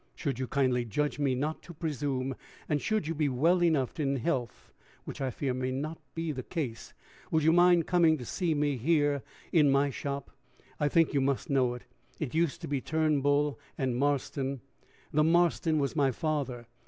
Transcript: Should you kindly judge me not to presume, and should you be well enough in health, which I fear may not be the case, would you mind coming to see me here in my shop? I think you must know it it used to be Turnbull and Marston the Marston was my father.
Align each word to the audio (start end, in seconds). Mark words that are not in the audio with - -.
Should 0.15 0.39
you 0.39 0.47
kindly 0.47 0.83
judge 0.83 1.19
me 1.19 1.35
not 1.35 1.61
to 1.61 1.75
presume, 1.75 2.33
and 2.67 2.81
should 2.81 3.05
you 3.07 3.13
be 3.13 3.29
well 3.29 3.61
enough 3.63 3.99
in 3.99 4.15
health, 4.15 4.71
which 5.05 5.21
I 5.21 5.29
fear 5.29 5.53
may 5.53 5.69
not 5.69 5.99
be 6.15 6.31
the 6.31 6.41
case, 6.41 6.95
would 7.29 7.43
you 7.43 7.53
mind 7.53 7.85
coming 7.85 8.17
to 8.17 8.25
see 8.25 8.55
me 8.55 8.77
here 8.77 9.21
in 9.51 9.69
my 9.69 9.91
shop? 9.91 10.31
I 10.79 10.89
think 10.89 11.13
you 11.13 11.21
must 11.21 11.51
know 11.51 11.75
it 11.75 11.83
it 12.19 12.33
used 12.33 12.61
to 12.61 12.67
be 12.67 12.81
Turnbull 12.81 13.59
and 13.77 13.95
Marston 13.95 14.61
the 15.13 15.23
Marston 15.23 15.77
was 15.77 15.95
my 15.95 16.09
father. 16.09 16.65